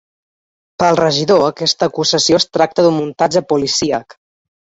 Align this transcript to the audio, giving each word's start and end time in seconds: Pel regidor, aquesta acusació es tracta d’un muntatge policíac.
Pel 0.83 0.95
regidor, 0.99 1.43
aquesta 1.47 1.89
acusació 1.91 2.41
es 2.41 2.49
tracta 2.59 2.87
d’un 2.87 2.97
muntatge 3.03 3.45
policíac. 3.55 4.19